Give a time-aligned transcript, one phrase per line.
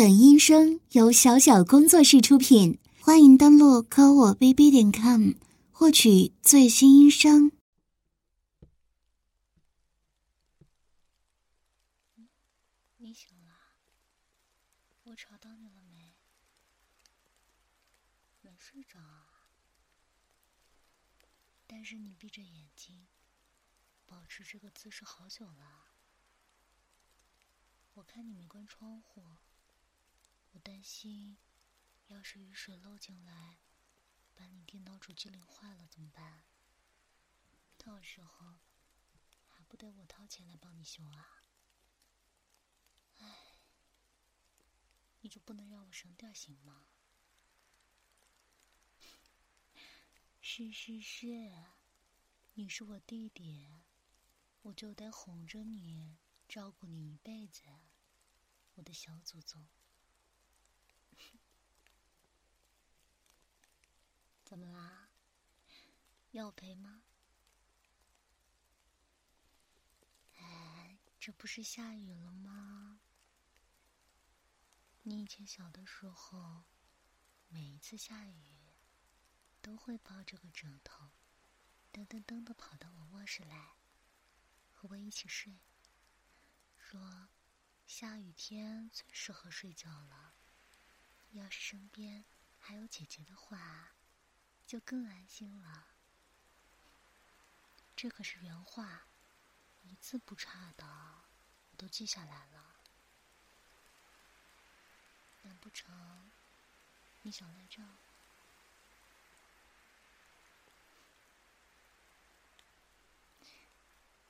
[0.00, 5.32] 本音声由小小工作室出品，欢迎登录科我 bb 点 com
[5.70, 7.52] 获取最新音声。
[12.96, 13.52] 你醒了？
[15.02, 16.14] 我吵到你了没？
[18.40, 19.50] 没睡着啊？
[21.66, 23.06] 但是你闭着眼睛，
[24.06, 25.88] 保持这个姿势好久了。
[27.92, 29.22] 我看你没关窗户，
[30.52, 31.38] 我担心，
[32.08, 33.58] 要是雨水漏进来，
[34.34, 36.44] 把你电脑主机淋坏了怎么办？
[37.78, 38.58] 到时候
[39.48, 41.44] 还不得我掏钱来帮你修啊？
[43.18, 43.58] 唉，
[45.20, 46.86] 你就不能让我省点行吗？
[50.40, 51.52] 是是是，
[52.54, 53.82] 你是我弟弟，
[54.62, 56.18] 我就得哄着你。
[56.48, 57.62] 照顾你一辈子，
[58.74, 59.68] 我的小祖宗。
[64.50, 65.10] 怎么啦？
[66.32, 67.04] 要赔吗？
[70.38, 73.00] 哎，这不是下雨了吗？
[75.02, 76.64] 你以前小的时候，
[77.46, 78.72] 每一次下雨，
[79.62, 81.12] 都会抱着个枕头，
[81.92, 83.76] 噔噔噔的跑到我卧室来，
[84.72, 85.60] 和我一起睡。
[86.76, 87.28] 说，
[87.86, 90.34] 下雨天最适合睡觉了。
[91.30, 92.24] 要是身边
[92.58, 93.94] 还有姐姐的话，
[94.70, 95.88] 就更安心了。
[97.96, 99.02] 这可是原话，
[99.82, 100.86] 一字不差的，
[101.72, 102.76] 我都记下来了。
[105.42, 106.30] 难不成
[107.22, 107.98] 你想赖账？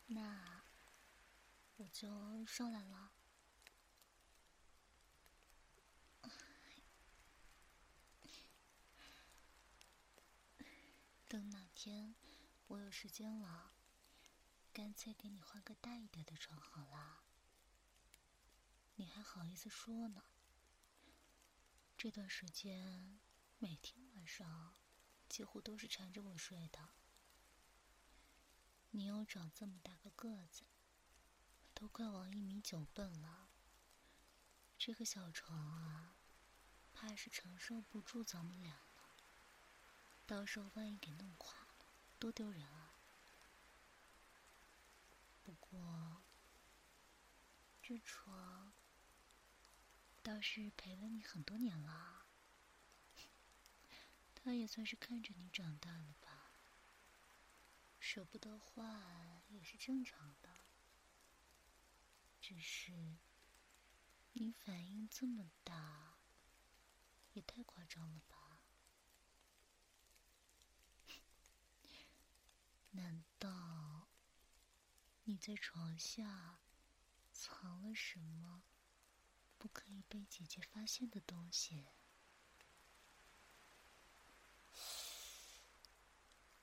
[0.07, 0.63] 那。
[1.77, 3.11] 我就上来了。
[11.27, 12.15] 等哪天
[12.67, 13.73] 我有时间了，
[14.71, 17.23] 干脆给你换个大一点的床好了。
[18.97, 20.23] 你还好意思说呢？
[21.97, 23.19] 这段时间
[23.59, 24.75] 每天晚上
[25.27, 26.91] 几乎都是缠着我睡的。
[28.91, 30.65] 你又长这么大个个子。
[31.73, 33.49] 都快往一米九奔了，
[34.77, 36.19] 这个小床啊，
[36.93, 39.17] 怕是承受不住咱们俩了。
[40.27, 41.70] 到时候万一给弄垮，
[42.21, 42.93] 多丢人啊！
[45.43, 46.23] 不过，
[47.83, 48.75] 这床
[50.23, 52.27] 倒是陪了你很多年了，
[54.37, 56.53] 他也算是看着你长大了吧。
[57.99, 60.51] 舍不得换也是正常的。
[62.39, 63.17] 只是，
[64.33, 66.19] 你反应这么大，
[67.33, 68.40] 也太夸张了吧？
[72.93, 74.09] 难道
[75.25, 76.59] 你在床下
[77.33, 78.63] 藏了什么
[79.59, 81.87] 不可以被姐姐发现的东西？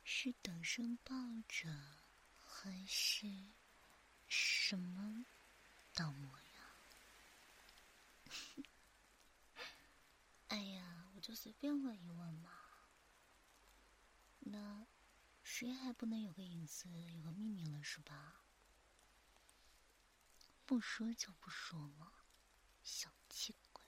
[0.03, 1.13] 是等身抱
[1.47, 1.71] 枕，
[2.45, 3.27] 还是
[4.27, 5.25] 什么？
[5.93, 6.63] 倒模样，
[10.49, 12.51] 哎呀，我就随便问一问嘛。
[14.39, 14.85] 那
[15.49, 18.43] 谁还不能有个隐私，有个秘密了是吧？
[20.65, 22.11] 不说就不说嘛，
[22.83, 23.81] 小气鬼，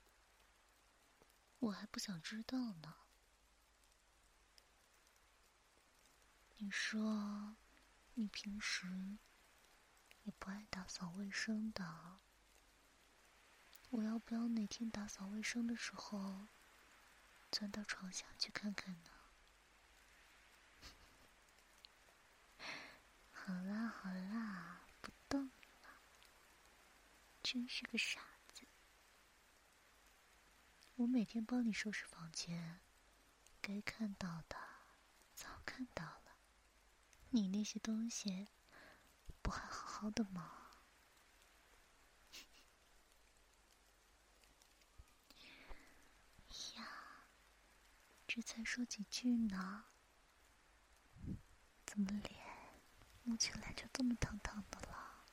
[1.59, 2.95] 我还不想知道呢。
[6.57, 7.57] 你说，
[8.13, 9.17] 你平时？
[10.23, 12.19] 也不爱打扫卫生的，
[13.89, 16.47] 我要不要哪天打扫卫生的时候，
[17.51, 19.18] 钻到床下去看看呢？
[23.49, 25.47] 好啦好啦，不动
[25.81, 25.89] 了，
[27.41, 28.21] 真是个傻
[28.53, 28.61] 子。
[30.97, 32.79] 我每天帮你收拾房间，
[33.59, 34.55] 该看到的
[35.33, 36.37] 早看到了，
[37.31, 38.49] 你那些东西。
[39.41, 40.69] 不还好好的吗？
[46.77, 46.87] 呀，
[48.27, 49.85] 这才说几句呢，
[51.83, 52.48] 怎么脸
[53.29, 55.23] 摸起来就这么烫烫的了？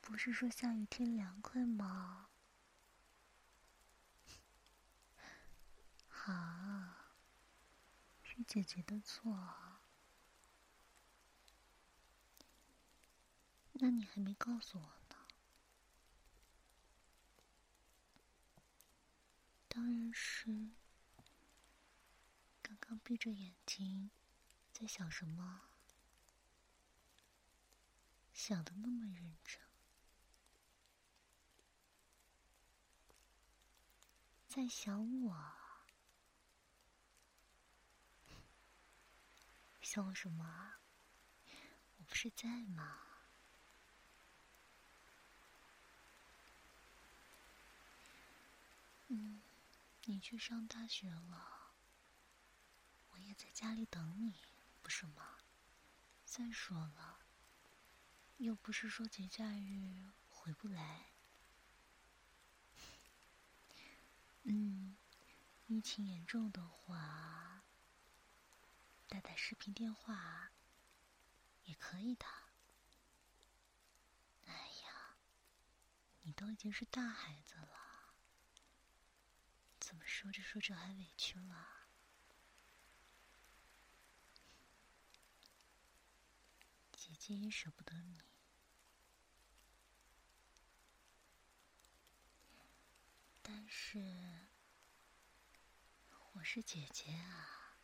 [0.00, 2.30] 不是说下雨天凉快吗？
[6.08, 7.12] 好，
[8.22, 9.38] 是姐姐的错。
[13.74, 15.16] 那你还没告诉我呢。
[19.68, 20.70] 当然是，
[22.62, 24.10] 刚刚闭着眼睛，
[24.72, 25.73] 在想什么？
[28.46, 29.58] 想的那么认真，
[34.46, 35.34] 在想我？
[39.80, 40.74] 想我什么？
[41.96, 42.98] 我不是在吗？
[49.08, 49.40] 嗯，
[50.04, 51.72] 你去上大学了，
[53.12, 54.34] 我也在家里等你，
[54.82, 55.38] 不是吗？
[56.26, 57.13] 再说了，
[58.38, 61.06] 又不是说节假日回不来。
[64.42, 64.96] 嗯，
[65.66, 67.62] 疫情严重的话，
[69.08, 70.52] 打打视频电话
[71.64, 72.26] 也可以的。
[74.44, 75.16] 哎呀，
[76.22, 78.14] 你都已经是大孩子了。
[79.80, 81.83] 怎么说着说着还委屈了？
[87.14, 88.20] 姐姐也舍不得你，
[93.40, 94.48] 但是
[96.32, 97.76] 我是姐姐啊，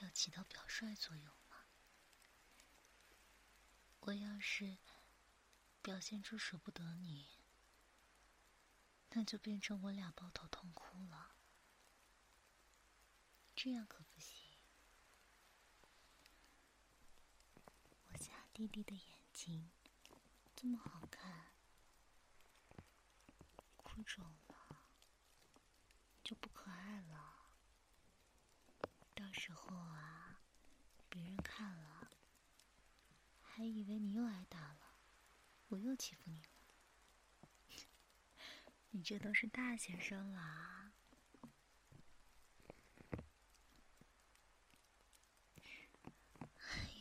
[0.00, 1.58] 要起到表率作用嘛。
[4.00, 4.78] 我要是
[5.82, 7.28] 表现出舍不得你。
[9.10, 11.36] 那就变成我俩抱头痛哭了，
[13.54, 14.36] 这样可不行。
[18.08, 19.70] 我家弟弟的眼睛
[20.54, 21.52] 这么好看，
[23.76, 24.82] 哭肿了
[26.24, 27.50] 就不可爱了。
[29.14, 30.40] 到时候啊，
[31.10, 32.10] 别人看了
[33.42, 35.00] 还以为你又挨打了，
[35.68, 36.48] 我又欺负你了。
[38.88, 40.92] 你这都是大学生了，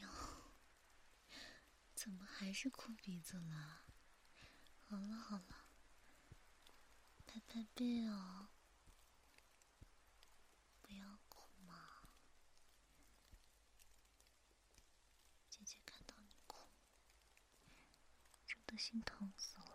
[0.01, 0.09] 呦，
[1.93, 3.81] 怎么还是哭鼻子了？
[4.87, 5.65] 好了好了，
[7.25, 8.49] 拍拍背哦，
[10.83, 12.03] 不要哭嘛，
[15.49, 16.67] 姐姐看到你哭，
[18.45, 19.74] 真的心疼死了。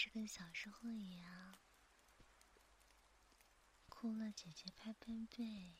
[0.00, 1.58] 是跟小时候一样，
[3.88, 5.74] 哭了姐姐拍拍背，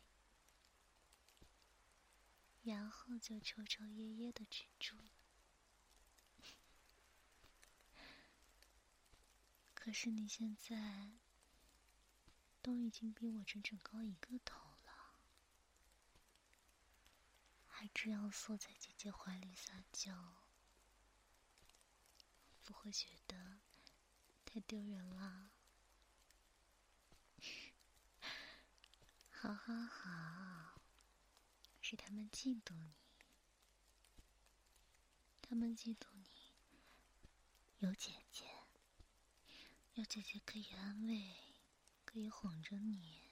[2.64, 4.96] 然后就抽抽噎噎的止住。
[9.72, 11.12] 可是你现在
[12.60, 15.20] 都已经比我整整高一个头了，
[17.68, 20.42] 还这样缩在姐姐怀里撒娇，
[22.64, 23.60] 不会觉得？
[24.58, 25.50] 太丢人了，
[29.30, 30.80] 好好好，
[31.80, 32.92] 是他们嫉妒你，
[35.40, 36.26] 他们嫉妒你
[37.78, 38.46] 有姐姐，
[39.94, 41.36] 有姐姐可以安慰，
[42.04, 43.27] 可以哄着你。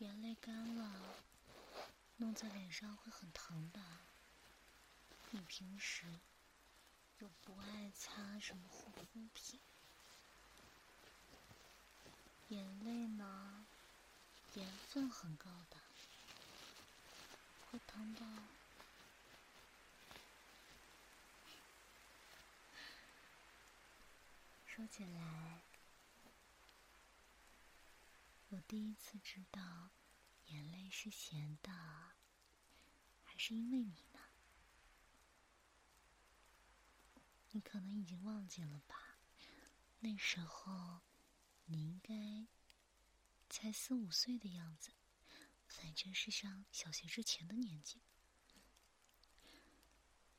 [0.00, 0.90] 眼泪干了，
[2.16, 3.78] 弄在脸上会很疼的。
[5.30, 6.06] 你平时
[7.18, 9.60] 又不爱擦什么护肤品，
[12.48, 13.66] 眼泪呢，
[14.54, 15.76] 盐分很高的，
[17.70, 18.24] 会疼到。
[24.66, 25.60] 说起来。
[28.50, 29.90] 我第一次知道，
[30.46, 31.70] 眼泪是咸的，
[33.22, 34.18] 还是因为你呢？
[37.52, 39.20] 你可能已经忘记了吧？
[40.00, 41.02] 那时候，
[41.66, 42.48] 你应该
[43.48, 44.90] 才四五岁的样子，
[45.68, 48.02] 反正是上小学之前的年纪。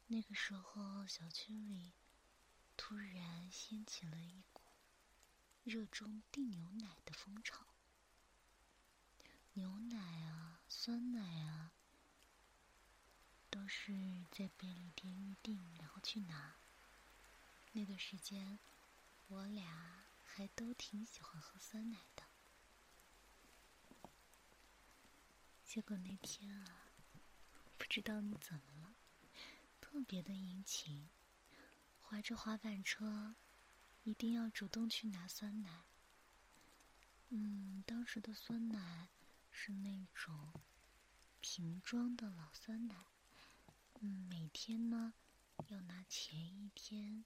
[0.08, 1.94] 那个时候，小区里
[2.76, 4.64] 突然掀起了一股
[5.64, 7.71] 热衷订牛奶的风潮。
[9.54, 11.72] 牛奶啊，酸奶啊，
[13.50, 16.56] 都是在便利店预定，然后去拿。
[17.74, 18.60] 那段时间，
[19.28, 22.24] 我俩还都挺喜欢喝酸奶的。
[25.66, 26.94] 结果那天啊，
[27.78, 28.96] 不知道你怎么了，
[29.82, 31.10] 特别的殷勤，
[32.02, 33.36] 划着滑板车，
[34.04, 35.84] 一定要主动去拿酸奶。
[37.30, 39.10] 嗯，当时的酸奶
[39.52, 40.54] 是那种
[41.40, 43.06] 瓶装的老酸奶。
[44.00, 45.14] 嗯，每天呢
[45.68, 47.24] 要拿前一天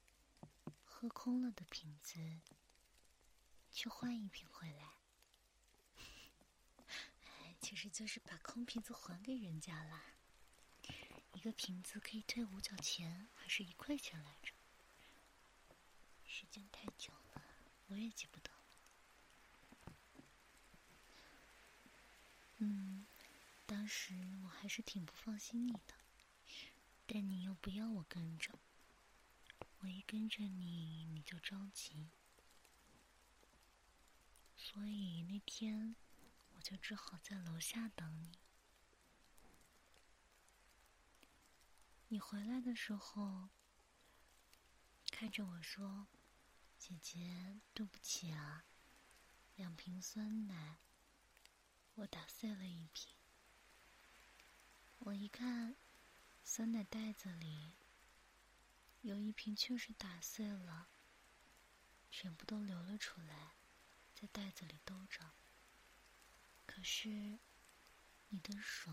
[0.84, 2.40] 喝空了的瓶子
[3.70, 4.96] 去换一瓶回来。
[7.60, 10.02] 其实就是把空瓶子还给人家啦。
[11.32, 14.52] 一个瓶子可以退五角钱，还是一块钱来着？
[16.24, 17.42] 时间太久了，
[17.88, 18.50] 我也记不得。
[22.68, 23.06] 嗯，
[23.64, 25.94] 当时我还是挺不放心你的，
[27.06, 28.58] 但你又不要我跟着，
[29.78, 32.08] 我一跟着你你就着急，
[34.56, 35.94] 所以那天
[36.56, 38.32] 我就只好在楼下等你。
[42.08, 43.48] 你回来的时候，
[45.12, 46.08] 看着我说
[46.78, 48.64] ：“姐姐，对不起啊，
[49.54, 50.78] 两瓶酸奶。”
[51.96, 53.14] 我打碎了一瓶，
[54.98, 55.74] 我一看，
[56.44, 57.72] 酸奶袋子里
[59.00, 60.88] 有一瓶确实打碎了，
[62.10, 63.54] 全部都流了出来，
[64.14, 65.32] 在袋子里兜着。
[66.66, 67.38] 可是，
[68.28, 68.92] 你的手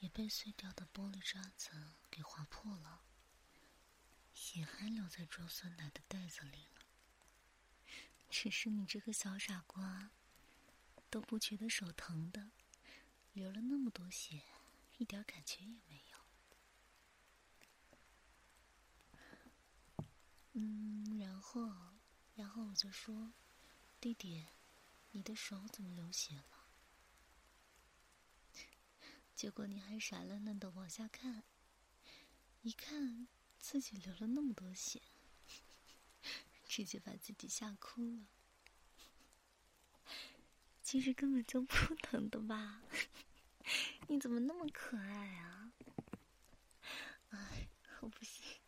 [0.00, 3.06] 也被碎掉的玻璃渣子给划破了，
[4.34, 6.84] 血还留在装酸奶的袋子里了。
[8.28, 10.10] 只是你这个小傻瓜。
[11.14, 12.50] 都不觉得手疼的，
[13.34, 14.42] 流了那么多血，
[14.98, 16.18] 一点感觉也没有。
[20.54, 21.72] 嗯，然后，
[22.34, 23.32] 然后我就说
[24.02, 24.44] ：“弟弟，
[25.12, 26.66] 你的手怎么流血了？”
[29.36, 31.44] 结果你还傻愣愣的往下看，
[32.62, 33.28] 一看
[33.60, 35.00] 自己流了那么多血，
[36.66, 38.26] 直接把自己吓哭了。
[40.94, 42.80] 其实根本就不疼的吧？
[44.06, 45.72] 你怎么那么可爱啊？
[47.30, 48.60] 哎，我不行，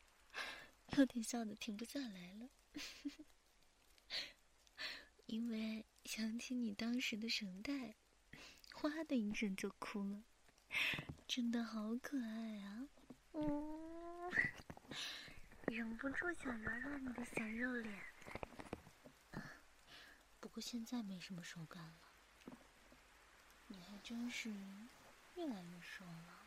[0.96, 2.50] 有点笑的停不下来了，
[5.26, 7.94] 因为想起你当时的神态，
[8.72, 10.24] 哗的一声就哭了，
[11.28, 12.88] 真的好可爱啊！
[13.34, 14.32] 嗯，
[15.66, 18.02] 忍不住想揉揉你的小肉脸，
[20.40, 22.05] 不过现在没什么手感了。
[23.68, 24.50] 你还真是
[25.34, 26.46] 越来越瘦了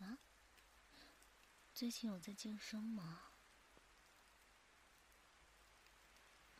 [0.00, 0.18] 啊！
[1.74, 3.30] 最近有在健身吗？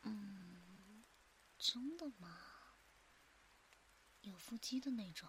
[0.03, 1.05] 嗯，
[1.59, 2.39] 真的吗？
[4.23, 5.29] 有腹肌的那种？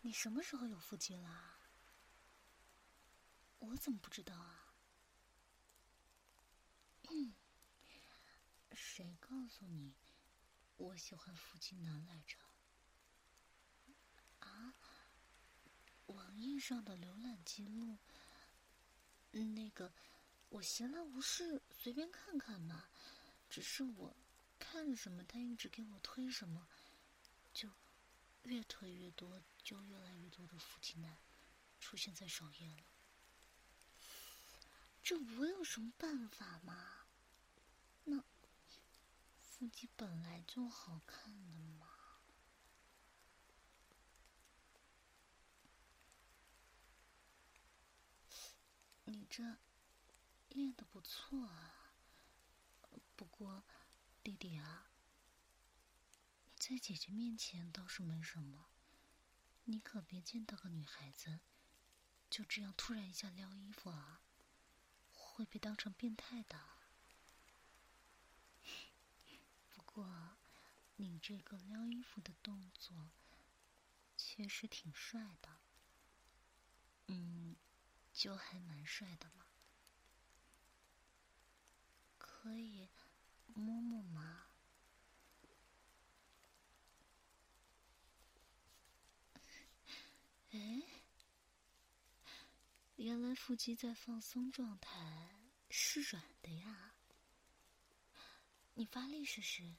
[0.00, 1.58] 你什么时候有腹肌啦？
[3.58, 4.72] 我怎么不知道啊？
[7.10, 7.34] 嗯。
[8.76, 9.94] 谁告诉你
[10.76, 12.36] 我喜欢腹肌男来着？
[14.40, 14.74] 啊？
[16.06, 17.98] 网页上的浏览记录，
[19.30, 19.92] 那个
[20.50, 22.84] 我闲来无事随便看看嘛。
[23.48, 24.14] 只是我
[24.58, 26.68] 看什么，他一直给我推什么，
[27.54, 27.70] 就
[28.42, 31.16] 越推越多，就越来越多的腹肌男
[31.80, 32.84] 出现在首页了。
[35.02, 37.06] 这我有什么办法吗？
[38.04, 38.22] 那？
[39.58, 41.86] 腹肌本来就好看的嘛，
[49.06, 49.56] 你这
[50.50, 51.94] 练的不错啊。
[53.16, 53.64] 不过，
[54.22, 54.90] 弟弟啊，
[56.58, 58.66] 在姐姐面前倒是没什么，
[59.64, 61.40] 你可别见到个女孩子
[62.28, 64.20] 就这样突然一下撩衣服啊，
[65.14, 66.75] 会被当成变态的。
[69.96, 70.36] 不过，
[70.96, 73.08] 你这个撩衣服的动作
[74.14, 75.48] 确实挺帅的，
[77.06, 77.56] 嗯，
[78.12, 79.46] 就还蛮帅的嘛。
[82.18, 82.90] 可以
[83.54, 84.48] 摸摸吗？
[90.50, 90.82] 哎，
[92.96, 95.38] 原来腹肌在放松状态
[95.70, 96.96] 是软的呀，
[98.74, 99.76] 你发力试试。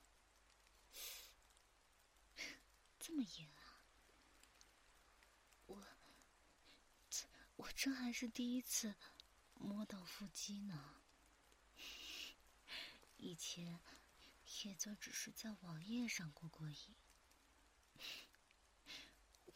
[3.08, 3.80] 这么严啊！
[5.68, 5.82] 我
[7.10, 8.96] 这我这还是第一次
[9.54, 10.96] 摸到腹肌呢，
[13.16, 13.80] 以前
[14.62, 16.96] 也就只是在网页上过过瘾。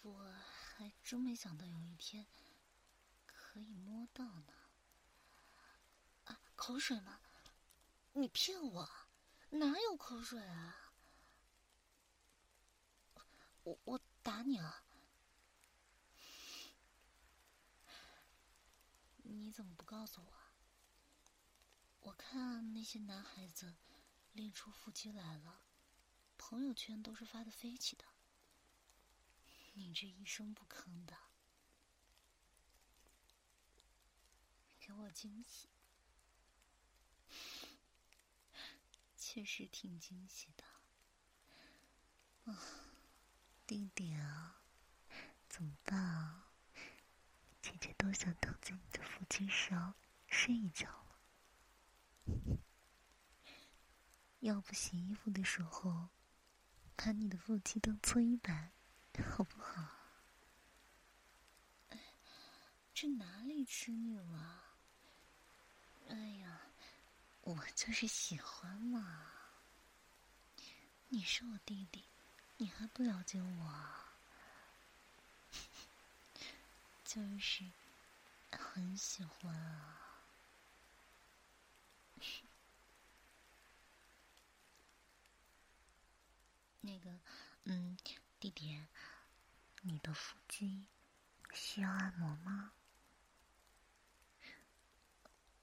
[0.02, 0.34] 我
[0.78, 2.26] 还真没想到有一天
[3.28, 4.54] 可以摸到呢。
[6.24, 7.20] 啊，口水吗？
[8.14, 8.90] 你骗我，
[9.50, 10.81] 哪有口水啊？
[13.64, 14.84] 我我打你啊！
[19.24, 20.34] 你怎么不告诉我？
[22.02, 23.76] 我看那些男孩子
[24.34, 25.62] 练出腹肌来了，
[26.38, 28.06] 朋友圈都是发的飞起的。
[29.74, 31.16] 你这一声不吭的，
[34.80, 35.70] 给我惊喜，
[39.16, 40.64] 确实挺惊喜的。
[42.52, 42.81] 啊，
[43.72, 44.58] 弟弟啊，
[45.48, 46.50] 怎么办啊？
[47.62, 49.96] 姐姐都想躺在你的腹肌上
[50.28, 52.58] 睡一觉了。
[54.42, 56.10] 要不洗衣服的时候，
[56.98, 58.74] 把你的腹肌当搓衣板，
[59.30, 59.88] 好不好？
[62.94, 64.66] 这哪里吃你了？
[66.10, 66.60] 哎呀，
[67.40, 69.32] 我就是喜欢嘛。
[71.08, 72.04] 你是我弟弟，
[72.62, 73.74] 你还不了解我？
[77.04, 77.66] 就是
[78.52, 80.22] 很喜欢啊。
[86.82, 87.18] 那个，
[87.64, 87.98] 嗯，
[88.40, 88.80] 弟弟，
[89.82, 90.86] 你的腹肌
[91.52, 92.74] 需要按摩吗？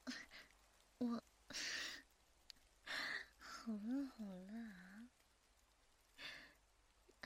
[0.98, 1.22] 我
[3.38, 4.77] 好了好了，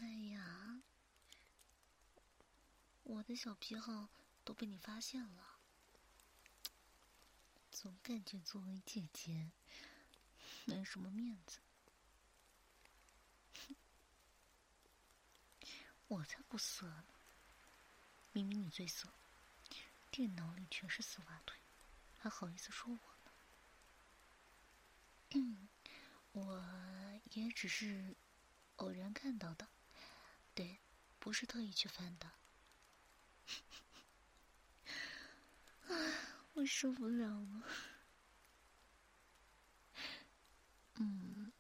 [0.03, 0.83] 哎呀，
[3.05, 4.09] 我的小癖好
[4.45, 5.61] 都被你发现了，
[7.71, 9.53] 总感觉作为姐姐
[10.65, 11.61] 没什么面子。
[16.09, 17.05] 我才不色呢！
[18.33, 19.09] 明明你最色，
[20.11, 21.57] 电脑里全是丝袜腿，
[22.19, 22.99] 还好意思说我
[25.39, 25.69] 呢？
[26.33, 26.61] 我
[27.35, 28.17] 也只是
[28.77, 29.69] 偶然看到的，
[30.55, 30.79] 对，
[31.19, 32.31] 不是特意去翻的。
[36.55, 37.63] 我受不了了。
[40.95, 41.53] 嗯，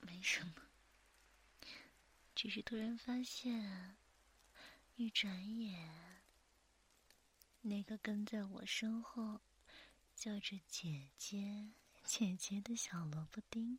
[0.00, 0.54] 没什么。
[2.34, 3.96] 只是突然发现，
[4.96, 6.22] 一转眼，
[7.62, 9.40] 那个跟在我身后
[10.14, 11.72] 叫着“姐姐，
[12.04, 13.78] 姐姐”的小萝卜丁，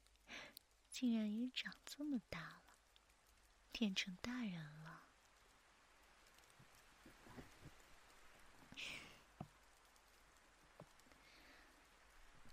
[0.90, 2.67] 竟然也长这么大了，
[3.78, 5.04] 变成大人了。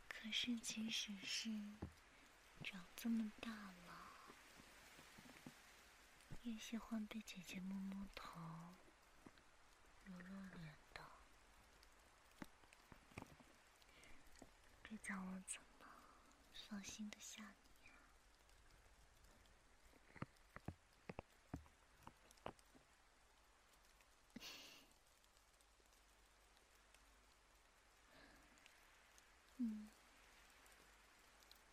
[0.07, 1.49] 可是，即使是
[2.63, 4.35] 长这么大了，
[6.43, 8.39] 也喜欢被姐姐摸摸头、
[10.05, 11.01] 揉揉脸的，
[14.83, 15.87] 这叫我怎么
[16.69, 17.55] 放心的下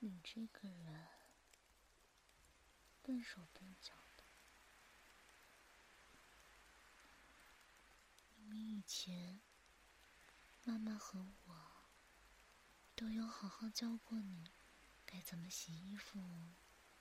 [0.03, 1.07] 你这个人
[3.03, 4.23] 笨手笨脚的，
[8.35, 8.77] 明明。
[8.77, 9.39] 以前，
[10.63, 11.55] 妈妈和我
[12.95, 14.49] 都有好好教过你
[15.05, 16.19] 该怎么洗衣服、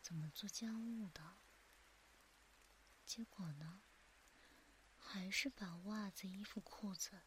[0.03, 1.23] 怎么做家务的。
[3.07, 3.81] 结果呢，
[4.99, 7.23] 还是把袜子、衣服、裤子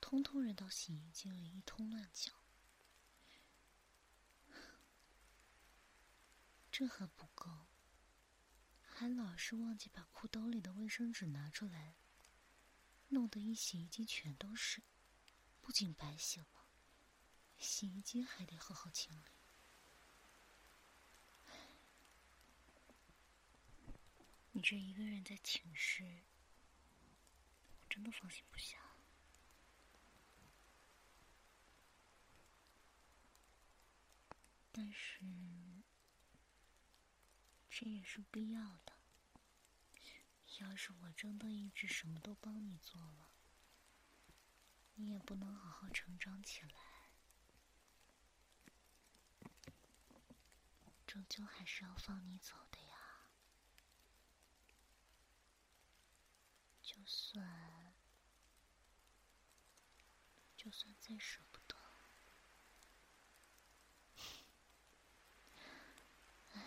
[0.00, 2.32] 通通扔到洗衣机里，一通乱搅。
[6.78, 7.66] 这还不够，
[8.80, 11.96] 还老是忘记把裤兜里的卫生纸拿出来。
[13.08, 14.80] 弄得一洗衣机全都是，
[15.60, 16.46] 不仅白洗了，
[17.58, 19.24] 洗衣机还得好好清理。
[24.52, 26.04] 你这一个人在寝室，
[27.80, 28.78] 我真的放心不下。
[34.70, 35.24] 但是，
[37.80, 38.92] 这也是必要的。
[40.58, 43.30] 要是我真的一直什么都帮你做了，
[44.96, 46.72] 你也不能好好成长起来。
[51.06, 53.20] 终究还是要放你走的呀。
[56.82, 57.94] 就算，
[60.56, 61.76] 就算再舍不得，
[66.54, 66.60] 唉，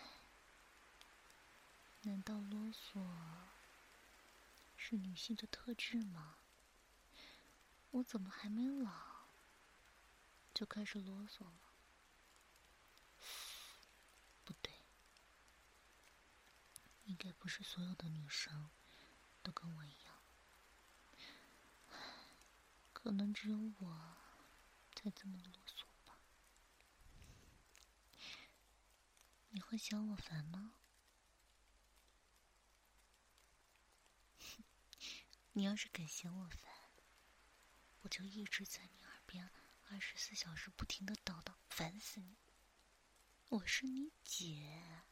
[2.04, 3.06] 难道啰嗦？
[4.76, 6.38] 是女性的特质吗？
[7.92, 8.92] 我怎么还没老，
[10.54, 11.60] 就开始啰嗦了？
[14.44, 14.74] 不对，
[17.06, 18.70] 应该不是所有的女生
[19.44, 20.16] 都跟我一样，
[22.94, 24.18] 可能只有我
[24.96, 26.18] 才这么啰嗦吧。
[29.52, 30.74] 你会嫌我烦吗？
[35.54, 36.72] 你要是敢嫌我烦，
[38.02, 39.52] 我就一直在你耳边
[39.90, 42.38] 二十四小时不停的叨叨，烦死你！
[43.50, 45.04] 我是你姐，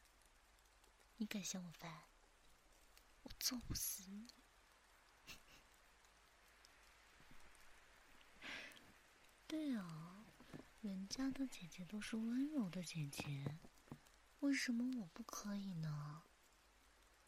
[1.18, 2.04] 你敢嫌我烦，
[3.22, 4.28] 我揍不死你！
[9.46, 10.24] 对啊，
[10.80, 13.58] 人家的姐姐都是温柔的姐姐，
[14.38, 16.22] 为什么我不可以呢？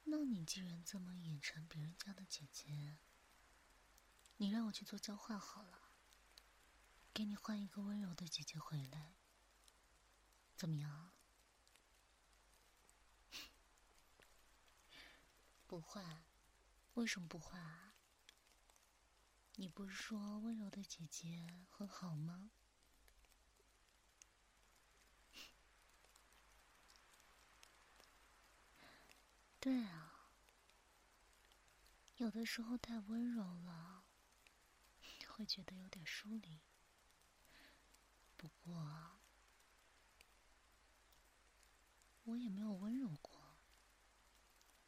[0.04, 2.98] 那你既然这么眼馋别人家的姐姐，
[4.36, 5.90] 你让我去做交换好了，
[7.14, 9.14] 给你换一个温柔的姐姐回来，
[10.56, 11.12] 怎么样？
[15.66, 16.24] 不换？
[16.94, 17.94] 为什么不换啊？
[19.56, 22.50] 你不是说温柔的姐姐很好吗？
[29.62, 30.26] 对啊，
[32.16, 34.02] 有的时候太温柔了，
[35.28, 36.58] 会觉得有点疏离。
[38.36, 39.20] 不过，
[42.24, 43.54] 我也没有温柔过，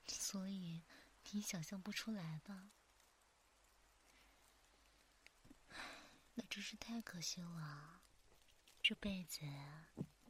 [0.08, 0.82] 所以
[1.30, 2.72] 你想象不出来吧？
[6.34, 8.02] 那真是太可惜了，
[8.82, 9.46] 这辈子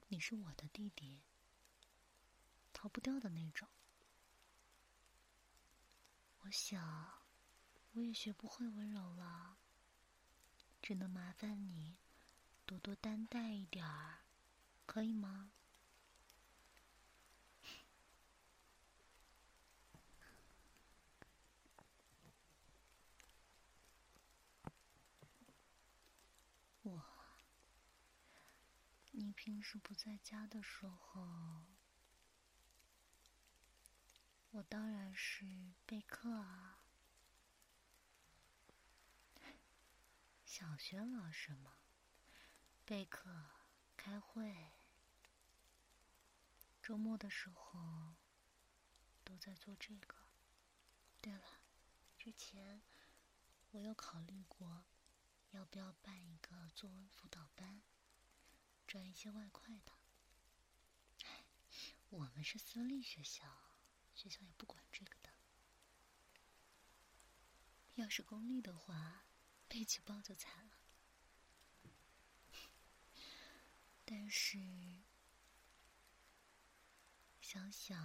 [0.09, 1.23] 你是我的弟弟，
[2.75, 3.67] 逃不掉的那种。
[6.45, 7.23] 我想，
[7.93, 9.57] 我也学不会温柔了，
[10.83, 11.97] 只能麻烦你
[12.67, 14.19] 多多担待一点儿，
[14.85, 15.53] 可以吗？
[26.83, 27.03] 我，
[29.13, 31.74] 你平时不在家的时候。
[34.55, 35.45] 我当然是
[35.85, 36.79] 备课啊，
[40.45, 41.73] 小学老师嘛，
[42.85, 43.29] 备课、
[43.97, 44.71] 开会，
[46.81, 48.15] 周末的时候
[49.25, 50.15] 都在做这个。
[51.21, 51.43] 对了，
[52.17, 52.81] 之前
[53.73, 54.85] 我有考虑过，
[55.51, 57.83] 要不要办一个作文辅导班，
[58.87, 59.93] 赚一些外快的。
[62.11, 63.64] 我们是私立学校。
[64.15, 65.31] 学校也不管这个的。
[67.97, 69.25] 要是公立的话，
[69.69, 70.73] 被举报就惨了。
[74.05, 74.59] 但是
[77.41, 77.97] 想想，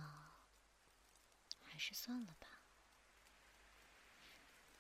[1.64, 2.62] 还是算了吧。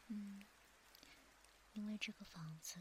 [0.07, 0.45] 嗯，
[1.73, 2.79] 因为这个房子，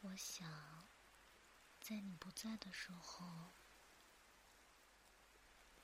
[0.00, 0.88] 我想
[1.80, 3.52] 在你不在的时候。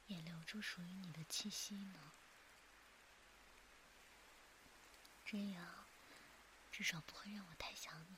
[0.09, 2.12] 也留住属于你的气息呢，
[5.25, 5.85] 这样
[6.73, 8.16] 至少不会让我太想你。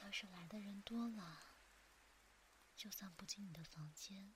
[0.00, 1.40] 要是来的人多了，
[2.76, 4.32] 就算不进你的房间，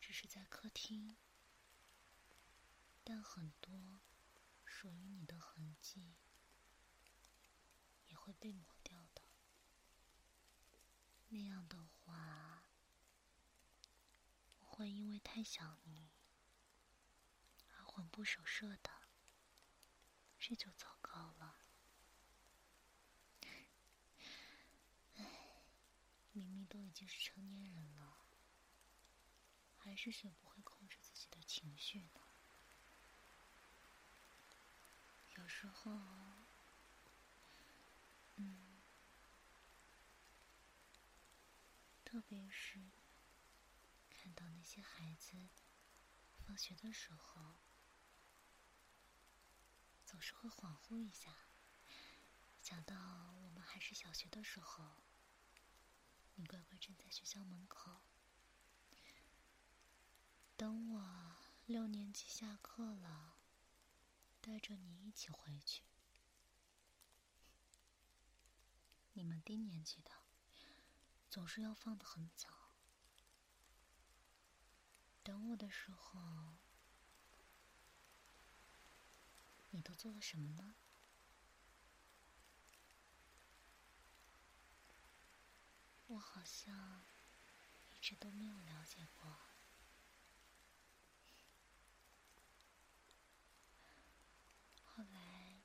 [0.00, 1.16] 只是在客厅，
[3.04, 4.00] 但很多
[4.64, 6.14] 属于你的痕迹
[8.08, 9.22] 也会被抹掉的。
[11.28, 12.61] 那样的话。
[14.82, 16.10] 会因为太想你
[17.72, 18.90] 而魂不守舍的，
[20.40, 21.56] 这就糟糕了。
[25.18, 25.24] 唉，
[26.32, 28.26] 明明都已经是成年人了，
[29.78, 32.20] 还是学不会控制自己的情绪呢。
[35.36, 35.92] 有时候，
[38.34, 38.82] 嗯，
[42.04, 42.80] 特别是。
[44.22, 45.32] 看到那些孩子
[46.46, 47.56] 放学的时候，
[50.06, 51.34] 总是会恍惚一下，
[52.60, 52.94] 想到
[53.42, 54.84] 我们还是小学的时候，
[56.36, 58.00] 你乖乖站在学校门口，
[60.56, 63.34] 等我六年级下课了，
[64.40, 65.82] 带着你一起回去。
[69.14, 70.12] 你们低年级的
[71.28, 72.61] 总是要放的很早。
[75.24, 76.20] 等我的时候，
[79.70, 80.74] 你都做了什么呢？
[86.08, 87.02] 我好像
[87.94, 89.30] 一直都没有了解过。
[94.84, 95.62] 后来，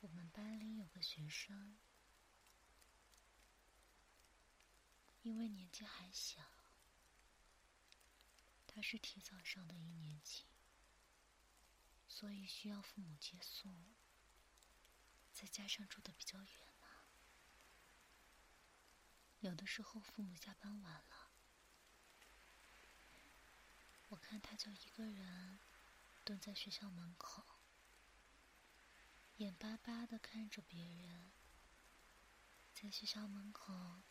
[0.00, 1.76] 我们班里有个学生，
[5.22, 6.42] 因为年纪还小，
[8.74, 10.44] 他是提早上的一年级，
[12.08, 13.70] 所以需要父母接送，
[15.32, 16.48] 再加上住的比较远
[16.80, 16.88] 嘛，
[19.40, 21.30] 有的时候父母下班晚了，
[24.08, 25.58] 我看他就一个人
[26.24, 27.44] 蹲在学校门口。
[29.36, 31.32] 眼巴巴的看着别人
[32.72, 34.02] 在学校门口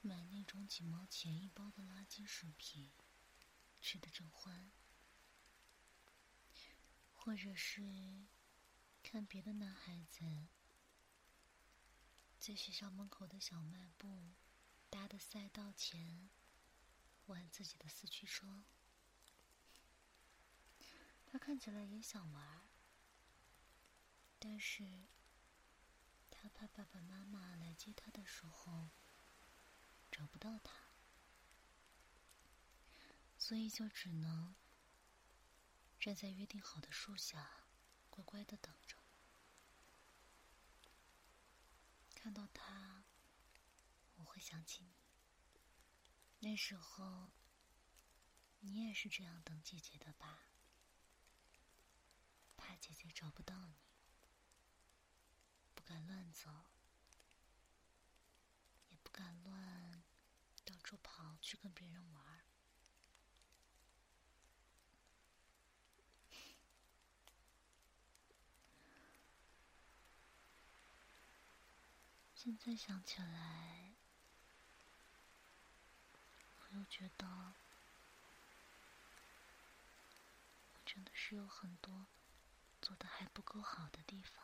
[0.00, 2.90] 买那种几毛钱一包的垃圾食品，
[3.82, 4.70] 吃的正欢；
[7.12, 8.28] 或者是
[9.02, 10.46] 看别的男孩子
[12.38, 14.32] 在学校门口的小卖部
[14.88, 16.30] 搭的赛道前
[17.26, 18.62] 玩自己的四驱车，
[21.26, 22.62] 他看起来也想玩。
[24.38, 25.08] 但是，
[26.30, 28.90] 他怕爸爸妈妈来接他的时候
[30.10, 30.81] 找不到他，
[33.52, 34.54] 所以就只能
[36.00, 37.66] 站在约定好的树下，
[38.08, 38.96] 乖乖的等着。
[42.14, 43.04] 看到他，
[44.14, 44.94] 我会想起你。
[46.38, 47.30] 那时候，
[48.60, 50.54] 你也是这样等姐姐的吧？
[52.56, 53.74] 怕姐姐找不到你。
[55.74, 56.48] 不敢乱走，
[58.88, 60.02] 也不敢乱
[60.64, 62.41] 到处跑去跟别人玩。
[72.44, 73.92] 现在想起来，
[76.58, 77.24] 我又觉得
[80.74, 82.06] 我真的是有很多
[82.80, 84.42] 做的还不够好的地方。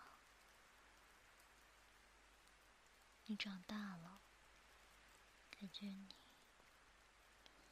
[3.26, 4.20] 你长大了，
[5.50, 6.14] 感觉你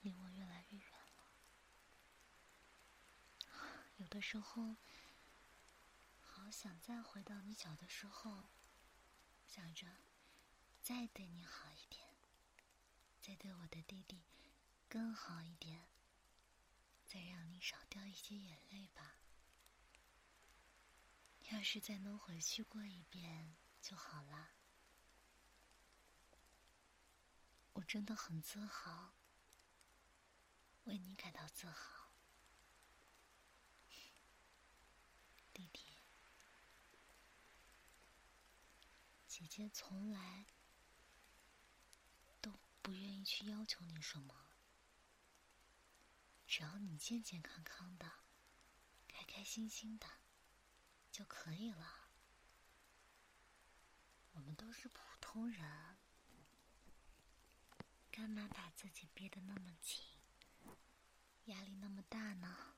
[0.01, 1.23] 离我越来越远了。
[3.99, 4.75] 有的时候，
[6.21, 8.49] 好想再回到你小的时候，
[9.47, 9.87] 想着
[10.87, 12.01] 再对你好一点，
[13.21, 14.23] 再对我的弟弟
[14.89, 15.89] 更好一点，
[17.05, 19.17] 再让你少掉一些眼泪吧。
[21.51, 24.51] 要是再能回去过一遍就好了。
[27.73, 29.17] 我真的很自豪，
[30.85, 32.13] 为你感到自豪，
[35.53, 35.83] 弟弟。
[39.27, 40.47] 姐姐从来
[42.87, 44.33] 不愿意去要求你什么，
[46.47, 48.09] 只要你健健康康的、
[49.09, 50.07] 开开心心的
[51.11, 52.13] 就可以了。
[54.35, 55.99] 我们都是普通人。
[58.13, 60.05] 干嘛把自己憋得那么紧，
[61.47, 62.77] 压力那么大呢？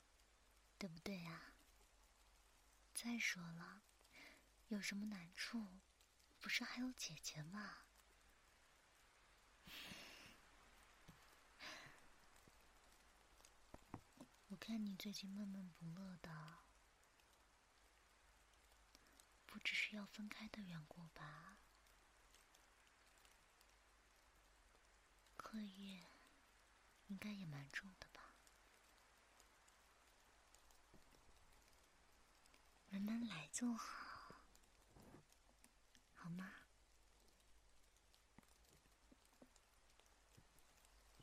[0.79, 1.53] 对不对呀？
[2.95, 3.83] 再说了，
[4.69, 5.81] 有什么难处，
[6.41, 7.81] 不是还有姐姐吗？
[14.51, 16.29] 我看你最近闷闷不乐的，
[19.47, 21.57] 不只是要分开的缘故吧？
[25.39, 26.03] 课业
[27.07, 28.35] 应该也蛮重的吧？
[32.91, 34.45] 慢慢来就好，
[36.15, 36.53] 好吗？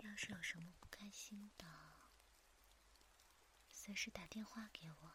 [0.02, 1.85] 要是有什么不开心的，
[3.86, 5.12] 随时打电话给我，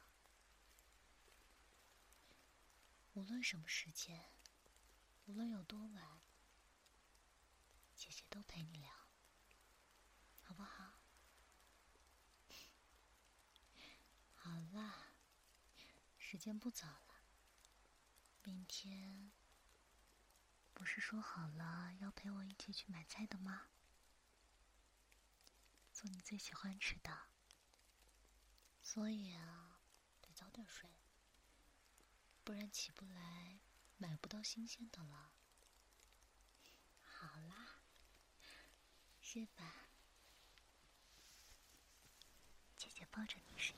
[3.15, 4.31] 无论什么时间，
[5.27, 6.21] 无论有多晚，
[7.97, 8.89] 姐姐都陪你聊。
[10.45, 11.01] 好不好？
[14.39, 15.15] 好啦，
[16.17, 17.25] 时间不早了，
[18.45, 19.33] 明天
[20.73, 23.67] 不是说好了要陪我一起去买菜的吗？
[25.93, 27.27] 做你最喜欢吃的，
[28.93, 29.79] 所以啊，
[30.21, 30.91] 得早点睡，
[32.43, 33.61] 不然起不来，
[33.99, 35.31] 买不到新鲜的了。
[37.01, 37.83] 好啦，
[39.21, 39.73] 睡吧。
[42.77, 43.77] 姐姐抱着你睡。